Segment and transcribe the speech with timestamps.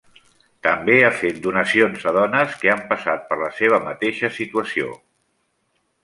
[0.67, 4.89] També ha fet donacions a dones que han passat per la seva mateixa situació.